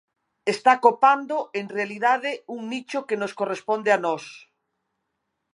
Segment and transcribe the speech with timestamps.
[0.53, 4.23] Está copando, en realidade, un nicho que nos corresponde a nós.